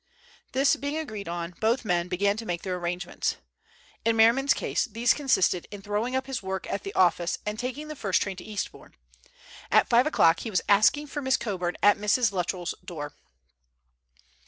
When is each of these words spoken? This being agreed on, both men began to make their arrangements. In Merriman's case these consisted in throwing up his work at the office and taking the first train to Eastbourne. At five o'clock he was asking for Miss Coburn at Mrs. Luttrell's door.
This 0.53 0.75
being 0.77 0.97
agreed 0.97 1.29
on, 1.29 1.53
both 1.59 1.85
men 1.85 2.07
began 2.07 2.35
to 2.37 2.45
make 2.47 2.63
their 2.63 2.75
arrangements. 2.75 3.35
In 4.03 4.15
Merriman's 4.15 4.55
case 4.55 4.85
these 4.85 5.13
consisted 5.13 5.67
in 5.69 5.83
throwing 5.83 6.15
up 6.15 6.25
his 6.25 6.41
work 6.41 6.65
at 6.71 6.81
the 6.81 6.91
office 6.95 7.37
and 7.45 7.59
taking 7.59 7.87
the 7.87 7.95
first 7.95 8.19
train 8.19 8.35
to 8.37 8.43
Eastbourne. 8.43 8.95
At 9.69 9.89
five 9.89 10.07
o'clock 10.07 10.39
he 10.39 10.49
was 10.49 10.63
asking 10.67 11.05
for 11.05 11.21
Miss 11.21 11.37
Coburn 11.37 11.77
at 11.83 11.99
Mrs. 11.99 12.31
Luttrell's 12.31 12.73
door. 12.83 13.13